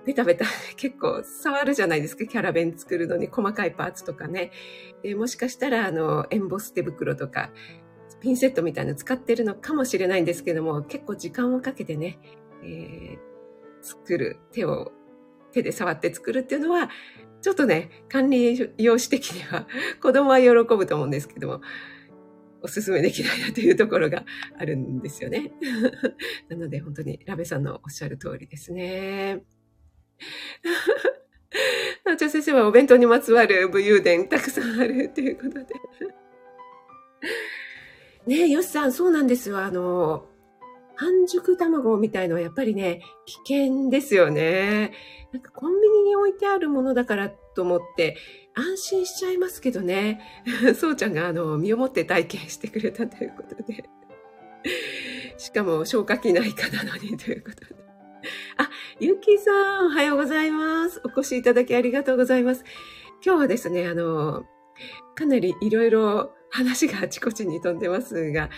[0.04, 0.44] ベタベタ
[0.76, 2.24] 結構触るじゃないですか。
[2.26, 4.52] キャラ弁作るのに細かいパーツとかね。
[5.16, 7.50] もしかしたら、あの、エンボス手袋とか、
[8.20, 12.18] ピンセットみたいなの使ってるのかもしれないんですけども、結構時間をかけてね、
[12.62, 13.18] えー、
[13.83, 14.92] 作る、手を、
[15.52, 16.90] 手で触って作るっていうのは、
[17.40, 19.66] ちょっとね、管理用紙的には
[20.02, 21.61] 子供は喜ぶと思うんですけども、
[22.62, 24.24] おすすめできないなというところが
[24.59, 25.52] あるんですよね。
[26.48, 29.44] なので本当にラベさんのおっしゃる通りですね。
[32.05, 35.66] なおちゃん先生はお弁当にまつわる武勇伝たくさんあるということで。
[38.26, 39.58] ねえ、よしさん、そうなんですよ。
[39.58, 40.26] あの、
[40.96, 44.92] 半熟卵みたいのはやっぱりね、危険ですよね。
[45.32, 48.16] なんかコンビニに置いてあるものだからと思って
[48.54, 50.20] 安心しちゃいますけどね。
[50.74, 53.84] そうちゃんがあの、身をもって体験してくれたということで。
[55.36, 57.76] しかも消化器内科なのにということで。
[58.56, 61.00] あ、ゆうきさん、おはようございます。
[61.04, 62.64] お越しいただきありがとうございます。
[63.24, 64.46] 今日はですね、あの、
[65.14, 68.50] かなりいろいろ話があちこちに飛んでますが、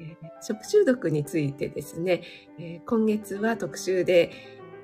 [0.00, 2.22] えー、食中毒についてですね、
[2.58, 4.30] えー、今月は特集で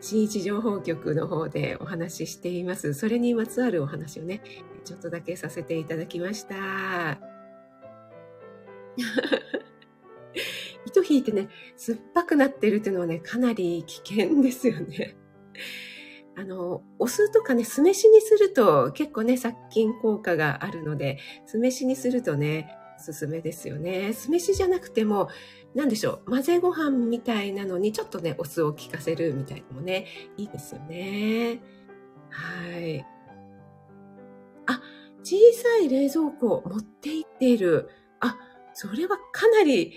[0.01, 2.94] 新一情報局の方でお話ししています。
[2.94, 4.42] それにまつわるお話をね、
[4.85, 7.18] ちょっとだけさせていただきました。
[10.87, 15.16] 糸引いてね、酸っぱくなってるっていうのはね、かなり危険ですよね。
[16.40, 24.14] あの、お酢とかね、酢飯にすると結構ね、殺菌効果があるので、酢飯にするとね、おすすめですよね。
[24.14, 25.29] 酢飯じゃなくても、
[25.74, 30.07] 何でしょう、混ぜご飯みたいなのにちょっとね、お酢を効かせるみたいなのもね、
[30.38, 31.61] いいですよね。
[32.31, 33.05] はい。
[34.66, 34.81] あ、
[35.22, 37.90] 小さい冷蔵庫を持って行っている。
[38.20, 38.38] あ、
[38.72, 39.92] それはかなり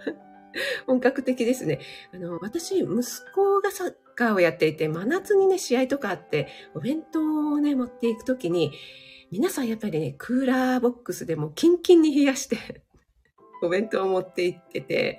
[0.86, 1.80] 本格的ですね。
[2.14, 3.02] あの、私、息
[3.34, 7.20] 子がサッカーをやっていて、真夏にね、試合とかあって、お弁当
[7.52, 8.72] をね、持っていくときに、
[9.30, 12.82] 皆さんやっぱりね、クーラーボックスでもキンキンに冷やして
[13.62, 15.18] お弁当を持って行ってて、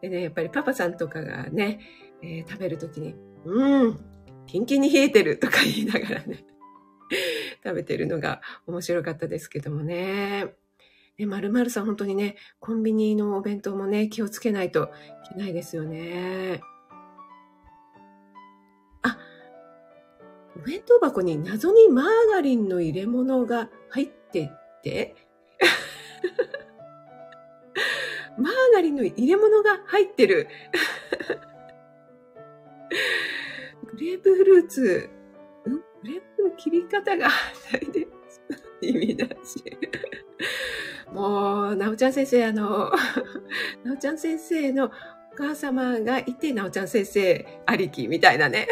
[0.00, 1.80] でね、やっぱりパパさんとかがね、
[2.22, 3.98] えー、食べるときに、うん、
[4.46, 6.44] キンキンに冷えてるとか言いながらね、
[7.64, 10.54] 食べてるのが面白かったですけどもね。
[11.18, 14.92] ね、まるまるさん本当にね、コンビニのお弁当もね、気をつけないと
[15.24, 16.60] いけないですよね。
[20.56, 25.16] お弁当箱に謎にマーガリンの入れ物が入ってって
[28.38, 30.48] マーガリンの入れ物が入ってる。
[33.92, 35.08] グレープフルーツ、
[35.66, 35.70] ん？
[35.70, 37.34] グレープの切り方がな
[37.78, 38.42] いです。
[38.82, 39.34] 意味だし。
[41.12, 42.92] もう、なおちゃん先生、あの、
[43.84, 44.90] なおちゃん先生のお
[45.34, 48.68] 母様がいて、なおちゃん先生ありきみたいなね。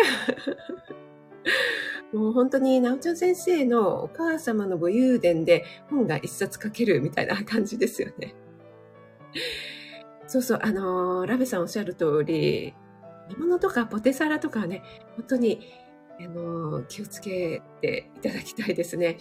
[2.13, 8.35] もう本当に、なおちゃん先生のお母様の武勇伝で本が一冊書けるみたいな感じですよね。
[10.27, 12.75] そうそう、あのー、ラベさんおっしゃる通り、
[13.29, 14.83] 煮物とかポテサラとかね、
[15.17, 15.61] 本当に、
[16.21, 19.19] あのー、気をつけていただきたいですね。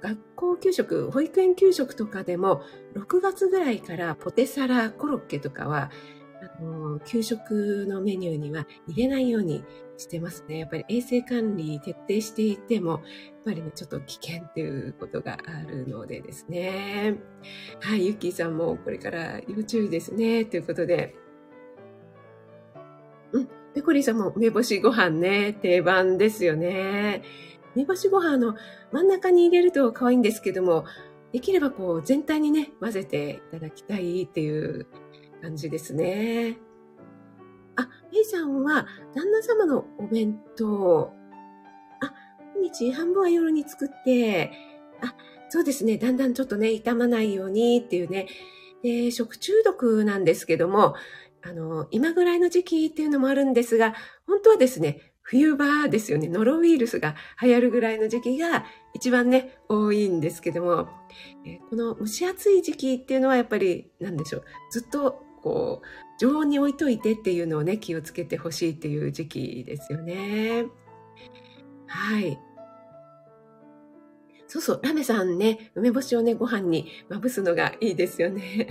[0.00, 2.62] 学校給食、保育園給食とかでも、
[2.94, 5.90] 6月ぐらいからポテサラ、コロッケとかは、
[6.58, 9.64] あの、給食のメニューには入れないように
[9.96, 10.58] してますね。
[10.58, 13.00] やっぱり衛生管理徹底していても、やっ
[13.44, 17.16] ぱりね、ちょっと危険っていうことがあるのでですね。
[17.80, 20.44] はい、ゆっきーさんもこれから要注意ですね。
[20.44, 21.14] ということで。
[23.32, 27.22] うん、ペコリーさんも梅干しご飯ね、定番ですよね。
[27.74, 28.54] 梅干しご飯の
[28.92, 30.84] 真ん中に入れると可愛いんですけども、
[31.32, 34.86] できればこう全体にね、混ぜていただきたいっていう
[35.44, 36.56] 感じですね。
[37.76, 41.12] あ、メイさんは、旦那様のお弁当、
[42.00, 42.14] あ、
[42.54, 44.52] 毎日半分は夜に作って、
[45.02, 45.14] あ、
[45.50, 48.26] そうですね、だんだんちょっとね、傷まないようにっていうね、
[48.82, 50.94] で、食中毒なんですけども、
[51.42, 53.94] あの、今ぐらいの時期っていうのもあるんですが、
[54.26, 58.64] 本当はですね、冬場ですよね、ノロウイルスが流行るぐらいの時期が
[58.94, 60.88] 一番ね、多いんですけども、
[61.46, 65.86] えこの蒸し暑い時期っていうのはやっぱり、なんでしょう、ずっとこう、
[66.18, 70.64] 常温に置いといてっていうのをね、気をつけてほしいっていう時期ですよね。
[71.86, 72.38] はい。
[74.48, 78.68] そうそう、ラメさんね、梅干しをね、ご飯にまぶすのがいいですよね。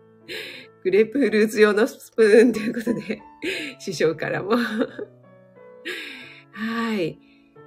[0.84, 3.22] グレープフルーツ用のスプーンということで、
[3.80, 4.50] 師匠からも。
[6.52, 7.18] はい。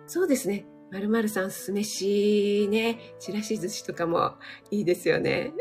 [0.05, 0.67] そうですね。
[0.91, 4.35] まるまるさん酢飯ね、ちらし寿司とかも
[4.69, 5.51] いいですよね。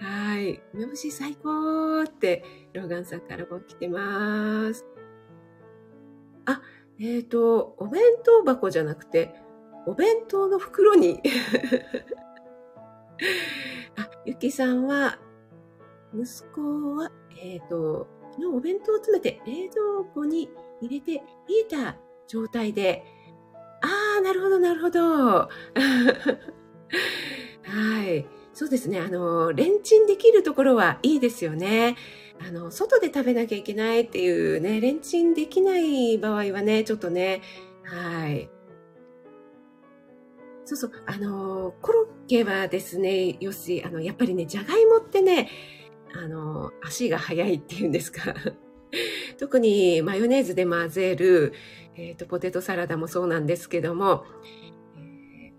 [0.00, 0.62] はい。
[0.74, 4.84] 梅干し最高って、ローガンさんからも来てます。
[6.46, 6.60] あ、
[6.98, 9.34] えっ、ー、と、お弁当箱じゃなくて、
[9.86, 11.20] お弁当の袋に
[13.96, 15.18] あ、ゆきさんは、
[16.14, 21.22] 息子は、えっ、ー、と、昨日お弁当を詰めて冷蔵庫に入れて冷
[21.60, 23.04] えた状態で、
[23.82, 25.00] ああ、なるほど、なるほど。
[27.62, 28.26] はい。
[28.54, 29.00] そうですね。
[29.00, 31.96] あの、レンチンできるところはいいですよね。
[32.40, 37.42] あの、外で食べなきゃいけないっていうね、レンチンできない場合はね、ちょっとね、
[37.82, 38.48] はい。
[40.64, 45.50] そうそう、あの、コロッケはですね、よし、あの、やっぱりね、じゃがいもってね、
[46.14, 48.34] あの、足が速いっていうんですか。
[49.38, 51.52] 特にマヨネーズで混ぜる、
[51.96, 54.24] えっ、ー、と、ポテトサラダもそうなんですけども、
[54.96, 55.52] え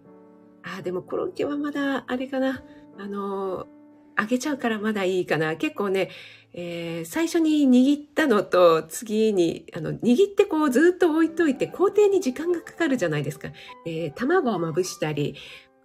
[0.64, 2.64] ー、あ、でもコロッケはまだ、あれかな、
[2.98, 3.68] あの、
[4.18, 5.56] 揚げちゃうからまだいいかな。
[5.56, 6.10] 結構ね、
[6.54, 13.50] えー、最初に握ったのと次に、あの、握ってこうずっと置いといて工程に時間がかかるじゃないですか。
[13.86, 15.36] えー、卵をまぶしたり、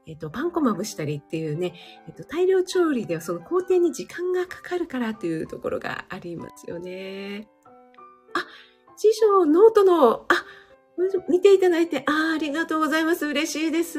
[0.07, 1.75] えっ、ー、と、パン粉まぶしたりっていうね、
[2.07, 7.49] えっ、と、大量調理ではその工程に時間がかかるからというところがありますよね。
[8.35, 8.47] あ、
[8.97, 10.45] 師匠、ノートの、あ、
[11.29, 13.27] 見ていただいて、ああありがとうございます。
[13.27, 13.99] 嬉しいです。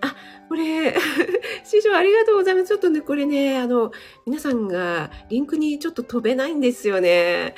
[0.00, 0.16] あ、
[0.48, 0.94] これ、
[1.64, 2.68] 師匠ありがとうございます。
[2.68, 3.92] ちょっとね、これね、あの、
[4.26, 7.54] 皆さんがリンクにちょっと飛べないんですよね。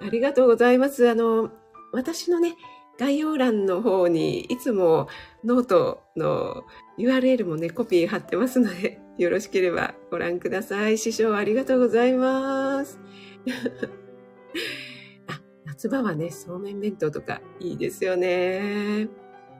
[0.00, 1.08] ありがとうございます。
[1.08, 1.50] あの、
[1.92, 2.56] 私のね、
[2.98, 5.08] 概要欄の方にいつも
[5.44, 6.64] ノートの
[6.98, 10.98] URL もね、コピー貼ってますので、 よろしければご覧ください。
[10.98, 12.98] 師匠ありがとうございます。
[15.78, 19.06] 夏場はね、そうめん弁当とかいいですよね。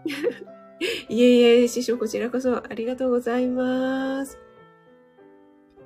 [1.09, 4.37] いえいえ、師匠こちらこそありがとうございます。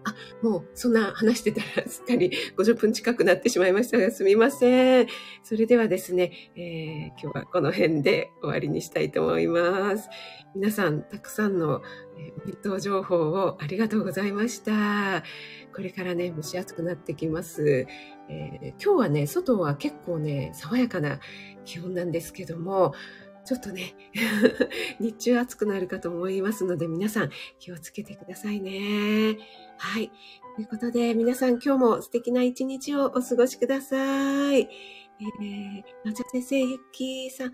[0.05, 5.07] あ、もうそんな話してたらすっかり50分近くなってしまいましたがすみません。
[5.42, 10.09] それではですね、えー、今日はこの辺で終わりにしたいと思います。
[10.55, 15.22] 皆さんたくさんのお弁当情報をありがとうございました。
[15.74, 17.86] これからね、蒸し暑くなってきます。
[18.28, 21.20] えー、今日はね、外は結構ね、爽やかな
[21.64, 22.92] 気温なんですけども、
[23.45, 23.95] ちょっとね、
[25.01, 29.38] 日中暑くなるかと思いますので、皆さん気をつけてくださいね。
[29.78, 30.11] はい。
[30.55, 34.61] ということで、皆さん今日も素敵な一日をお過ごしください。
[34.61, 37.53] えー、なちゃ先生、ゆっきーさん、あ、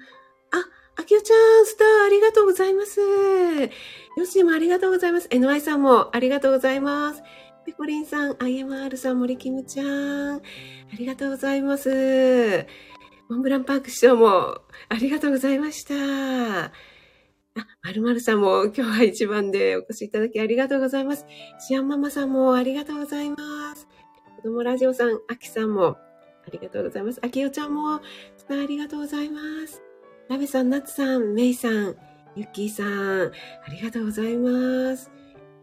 [0.97, 3.01] あきおちゃん、スター、ありがとうございます。
[3.01, 5.29] よしもありがとうございます。
[5.29, 7.23] NY さんもありがとうございます。
[7.65, 10.41] ペコリンさん、IMR さん、森キムちゃん、あ
[10.99, 12.67] りがとうございます。
[13.29, 15.95] モンブランパーク師匠も、ありがとうございました。
[16.65, 16.71] あ、
[17.83, 21.27] まるまるさんも今日は一番でお越しいただきありがとうございます。
[21.59, 23.37] シアンママさんもありがとうございま
[23.77, 23.87] す。
[24.37, 25.99] 子供ラジオさん、あきさんもあ
[26.51, 27.21] りがとうございます。
[27.23, 28.01] あきよちゃんも、あ
[28.67, 29.83] りがとうございます。
[30.31, 31.97] ラベさん、ナツさん、メイさん、
[32.35, 35.11] ユッキーさん、ありがとうございます。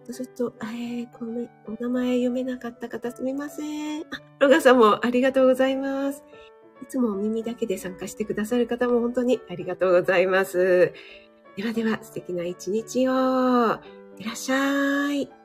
[0.03, 4.01] そうすると、えー、ごめん、お名前読めなかった方すみません。
[4.01, 4.05] あ、
[4.39, 6.24] ロガさんもありがとうございます。
[6.82, 10.94] いつもお耳だけで参加してくださる方も本当にありがとうございます。
[11.56, 13.80] ではでは、素敵な一日を。
[14.18, 15.45] いらっしゃい。